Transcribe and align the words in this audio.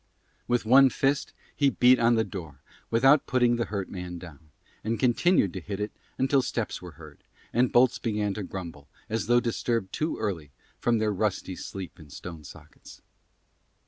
With 0.47 0.65
one 0.65 0.89
fist 0.89 1.31
he 1.55 1.69
beat 1.69 1.99
on 1.99 2.15
the 2.15 2.23
door 2.23 2.63
without 2.89 3.27
putting 3.27 3.57
the 3.57 3.65
hurt 3.65 3.87
man 3.87 4.17
down, 4.17 4.49
and 4.83 4.99
continued 4.99 5.53
to 5.53 5.59
hit 5.59 5.79
it 5.79 5.91
until 6.17 6.41
steps 6.41 6.81
were 6.81 6.93
heard, 6.93 7.23
and 7.53 7.71
bolts 7.71 7.99
began 7.99 8.33
to 8.33 8.41
grumble, 8.41 8.89
as 9.11 9.27
though 9.27 9.39
disturbed 9.39 9.93
too 9.93 10.17
early 10.17 10.49
from 10.79 10.97
their 10.97 11.13
rusty 11.13 11.55
sleep 11.55 11.99
in 11.99 12.09
stone 12.09 12.43
sockets. 12.43 13.03